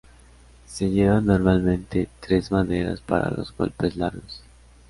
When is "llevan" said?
0.89-1.27